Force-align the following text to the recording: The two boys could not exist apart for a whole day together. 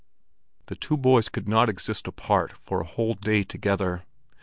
The 0.65 0.75
two 0.75 0.97
boys 0.97 1.29
could 1.29 1.47
not 1.47 1.69
exist 1.69 2.07
apart 2.07 2.53
for 2.57 2.81
a 2.81 2.85
whole 2.87 3.13
day 3.13 3.43
together. 3.43 4.01